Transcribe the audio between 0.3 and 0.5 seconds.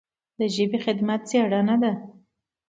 د